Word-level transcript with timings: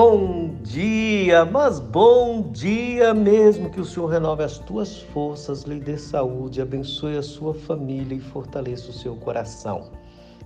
Bom 0.00 0.54
dia, 0.62 1.44
mas 1.44 1.80
bom 1.80 2.52
dia 2.52 3.12
mesmo. 3.12 3.68
Que 3.68 3.80
o 3.80 3.84
Senhor 3.84 4.06
renove 4.06 4.44
as 4.44 4.56
tuas 4.56 5.02
forças, 5.02 5.64
lhe 5.64 5.80
dê 5.80 5.98
saúde, 5.98 6.62
abençoe 6.62 7.16
a 7.16 7.22
sua 7.22 7.52
família 7.52 8.14
e 8.14 8.20
fortaleça 8.20 8.90
o 8.90 8.92
seu 8.92 9.16
coração. 9.16 9.90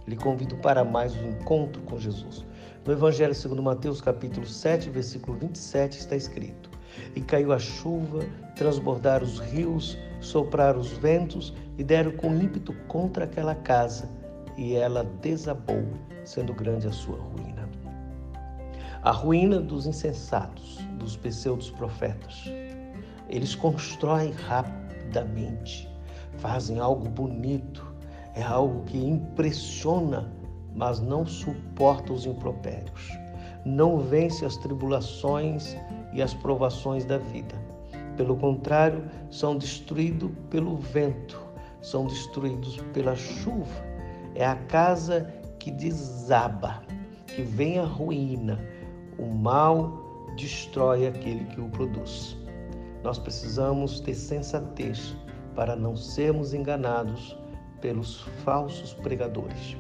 Lhe 0.09 0.17
convido 0.17 0.57
para 0.57 0.83
mais 0.83 1.15
um 1.15 1.29
encontro 1.29 1.83
com 1.83 1.99
Jesus. 1.99 2.47
No 2.87 2.95
Evangelho 2.95 3.35
segundo 3.35 3.63
Mateus, 3.63 4.01
capítulo 4.01 4.47
7, 4.47 4.89
versículo 4.89 5.37
27, 5.37 5.99
está 5.99 6.17
escrito: 6.17 6.71
E 7.15 7.21
caiu 7.21 7.53
a 7.53 7.59
chuva, 7.59 8.21
transbordaram 8.57 9.27
os 9.27 9.39
rios, 9.39 9.99
sopraram 10.23 10.81
os 10.81 10.93
ventos 10.93 11.53
e 11.77 11.85
deram 11.85 12.13
com 12.13 12.35
ímpeto 12.35 12.73
contra 12.89 13.27
aquela 13.27 13.55
casa, 13.55 14.09
e 14.57 14.77
ela 14.77 15.05
desabou, 15.21 15.85
sendo 16.25 16.55
grande 16.55 16.87
a 16.87 16.91
sua 16.91 17.19
ruína 17.19 17.53
a 19.03 19.11
ruína 19.11 19.59
dos 19.59 19.87
insensatos, 19.87 20.79
dos 20.99 21.17
pseudos 21.17 21.71
profetas. 21.71 22.45
Eles 23.29 23.55
constroem 23.55 24.31
rapidamente, 24.31 25.89
fazem 26.39 26.79
algo 26.79 27.09
bonito, 27.09 27.85
é 28.37 28.43
algo 28.43 28.85
que 28.85 28.97
impressiona, 28.97 30.33
mas 30.75 31.01
não 31.01 31.27
suporta 31.27 32.13
os 32.13 32.27
impropérios. 32.27 33.11
Não 33.65 33.99
vence 33.99 34.45
as 34.45 34.57
tribulações 34.57 35.77
e 36.13 36.23
as 36.23 36.33
provações 36.35 37.05
da 37.05 37.19
vida. 37.19 37.55
Pelo 38.17 38.37
contrário, 38.37 39.05
são 39.31 39.59
destruídos 39.59 40.31
pelo 40.49 40.77
vento, 40.77 41.41
são 41.81 42.07
destruídos 42.07 42.77
pela 42.93 43.17
chuva. 43.17 43.83
É 44.37 44.47
a 44.47 44.55
casa 44.55 45.29
que 45.59 45.71
desaba, 45.73 46.83
que 47.27 47.43
vem 47.43 47.79
a 47.79 47.85
ruína, 47.85 48.59
o 49.19 49.27
mal 49.27 49.93
destrói 50.37 51.07
aquele 51.07 51.45
que 51.47 51.61
o 51.61 51.69
produz. 51.69 52.37
Nós 53.03 53.19
precisamos 53.19 54.01
ter 54.01 54.15
sensatez 54.15 55.17
para 55.55 55.77
não 55.77 55.97
sermos 55.97 56.55
enganados 56.55 57.37
pelos 57.81 58.23
falsos 58.45 58.95
pregadores. 58.95 59.77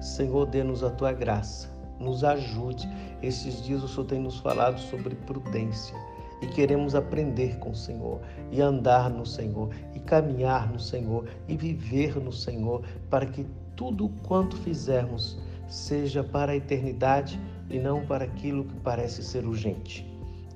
Senhor, 0.00 0.46
dê-nos 0.46 0.82
a 0.82 0.90
tua 0.90 1.12
graça, 1.12 1.68
nos 2.00 2.24
ajude. 2.24 2.88
Esses 3.22 3.62
dias 3.62 3.82
o 3.82 3.88
Senhor 3.88 4.04
tem 4.06 4.20
nos 4.20 4.38
falado 4.38 4.78
sobre 4.80 5.14
prudência 5.14 5.96
e 6.40 6.46
queremos 6.46 6.94
aprender 6.94 7.58
com 7.58 7.70
o 7.70 7.74
Senhor 7.74 8.20
e 8.50 8.60
andar 8.60 9.10
no 9.10 9.26
Senhor 9.26 9.70
e 9.94 10.00
caminhar 10.00 10.70
no 10.72 10.78
Senhor 10.78 11.28
e 11.48 11.56
viver 11.56 12.16
no 12.16 12.32
Senhor 12.32 12.82
para 13.10 13.26
que 13.26 13.46
tudo 13.74 14.08
quanto 14.26 14.56
fizermos 14.56 15.38
seja 15.66 16.22
para 16.22 16.52
a 16.52 16.56
eternidade 16.56 17.40
e 17.70 17.78
não 17.78 18.04
para 18.04 18.24
aquilo 18.24 18.64
que 18.64 18.74
parece 18.80 19.22
ser 19.22 19.44
urgente. 19.44 20.06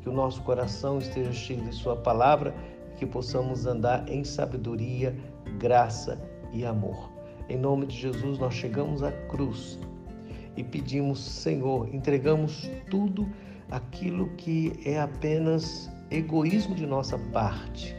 Que 0.00 0.08
o 0.08 0.12
nosso 0.12 0.42
coração 0.42 0.98
esteja 0.98 1.32
cheio 1.32 1.62
de 1.62 1.74
Sua 1.74 1.96
palavra 1.96 2.54
e 2.92 2.98
que 2.98 3.06
possamos 3.06 3.66
andar 3.66 4.08
em 4.08 4.24
sabedoria, 4.24 5.16
graça 5.58 6.20
e 6.52 6.64
amor. 6.64 7.10
Em 7.48 7.56
nome 7.56 7.86
de 7.86 7.96
Jesus, 7.96 8.38
nós 8.38 8.54
chegamos 8.54 9.02
à 9.02 9.12
cruz 9.12 9.78
e 10.56 10.62
pedimos, 10.62 11.20
Senhor, 11.20 11.92
entregamos 11.94 12.70
tudo 12.90 13.26
aquilo 13.70 14.28
que 14.36 14.72
é 14.84 15.00
apenas 15.00 15.90
egoísmo 16.10 16.74
de 16.74 16.86
nossa 16.86 17.18
parte. 17.32 17.96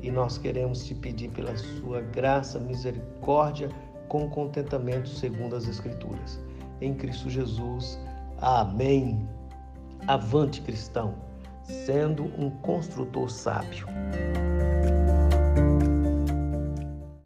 E 0.00 0.10
nós 0.10 0.38
queremos 0.38 0.84
te 0.84 0.94
pedir 0.94 1.30
pela 1.30 1.56
sua 1.56 2.00
graça, 2.00 2.58
misericórdia, 2.58 3.68
com 4.08 4.28
contentamento 4.28 5.08
segundo 5.08 5.56
as 5.56 5.66
Escrituras. 5.68 6.40
Em 6.80 6.94
Cristo 6.94 7.30
Jesus. 7.30 7.98
Amém. 8.42 9.28
Avante, 10.08 10.60
cristão, 10.62 11.14
sendo 11.62 12.24
um 12.36 12.50
construtor 12.50 13.30
sábio. 13.30 13.86